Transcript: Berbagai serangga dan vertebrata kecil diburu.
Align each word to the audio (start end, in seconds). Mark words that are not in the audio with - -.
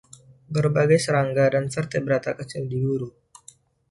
Berbagai 0.53 0.97
serangga 1.05 1.45
dan 1.53 1.65
vertebrata 1.75 2.31
kecil 2.39 2.63
diburu. 2.71 3.09